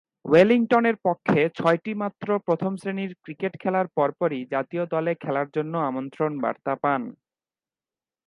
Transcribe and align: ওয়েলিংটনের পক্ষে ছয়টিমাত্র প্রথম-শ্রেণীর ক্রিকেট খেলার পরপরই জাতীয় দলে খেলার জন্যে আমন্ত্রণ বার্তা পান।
ওয়েলিংটনের 0.25 0.97
পক্ষে 1.05 1.41
ছয়টিমাত্র 1.55 2.27
প্রথম-শ্রেণীর 2.39 3.11
ক্রিকেট 3.23 3.53
খেলার 3.59 3.87
পরপরই 3.97 4.41
জাতীয় 4.51 4.83
দলে 4.85 5.11
খেলার 5.15 5.47
জন্যে 5.55 5.77
আমন্ত্রণ 5.81 6.31
বার্তা 6.41 6.73
পান। 6.83 7.01